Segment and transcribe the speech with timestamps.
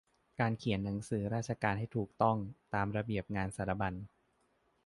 [0.39, 2.37] การเขียนหนังสือราชการให้ถูกต้อง
[2.73, 3.99] ตามระเบียบงานสารบรรณ